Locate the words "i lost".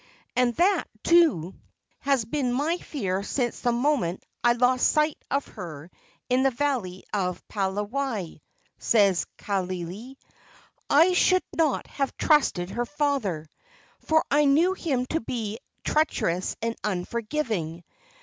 4.43-4.91